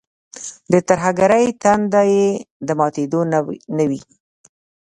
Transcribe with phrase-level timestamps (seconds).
[0.71, 2.27] د ترهګرۍ تنده یې
[2.67, 3.21] د ماتېدو
[3.77, 4.01] نه وي.